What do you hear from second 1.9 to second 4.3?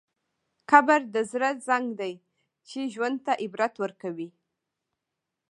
دی چې ژوند ته عبرت ورکوي.